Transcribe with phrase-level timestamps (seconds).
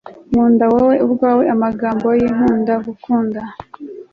[0.31, 3.41] kunda wowe ubwawe amagambo yikunda-gukunda